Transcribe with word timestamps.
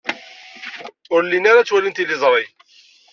Ur 1.13 1.21
llin 1.25 1.49
ara 1.51 1.61
ttwalin 1.63 1.93
tiliẓri. 1.95 2.45